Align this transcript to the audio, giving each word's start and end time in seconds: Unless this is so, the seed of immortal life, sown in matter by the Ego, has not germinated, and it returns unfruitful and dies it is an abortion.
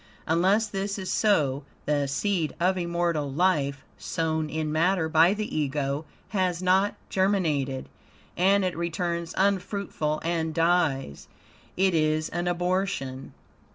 Unless 0.25 0.65
this 0.69 0.97
is 0.97 1.11
so, 1.11 1.63
the 1.85 2.07
seed 2.07 2.55
of 2.59 2.75
immortal 2.75 3.31
life, 3.31 3.85
sown 3.99 4.49
in 4.49 4.71
matter 4.71 5.07
by 5.07 5.35
the 5.35 5.55
Ego, 5.55 6.05
has 6.29 6.59
not 6.59 6.95
germinated, 7.11 7.87
and 8.35 8.65
it 8.65 8.75
returns 8.75 9.35
unfruitful 9.37 10.19
and 10.23 10.55
dies 10.55 11.27
it 11.77 11.93
is 11.93 12.29
an 12.29 12.47
abortion. 12.47 13.35